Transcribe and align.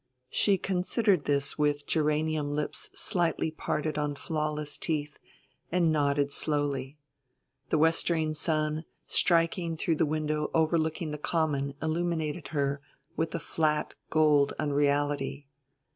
She 0.31 0.57
considered 0.57 1.25
this 1.25 1.59
with 1.59 1.85
geranium 1.85 2.55
lips 2.55 2.89
slightly 2.95 3.51
parted 3.51 3.99
on 3.99 4.15
flawless 4.15 4.79
teeth, 4.79 5.19
and 5.71 5.91
nodded 5.91 6.33
slowly. 6.33 6.97
The 7.69 7.77
westering 7.77 8.33
sun 8.33 8.85
striking 9.05 9.77
through 9.77 9.97
the 9.97 10.07
window 10.07 10.49
overlooking 10.55 11.11
the 11.11 11.19
Common 11.19 11.75
illuminated 11.83 12.47
her 12.47 12.81
with 13.15 13.35
a 13.35 13.39
flat 13.39 13.93
gold 14.09 14.53
unreality. 14.57 15.45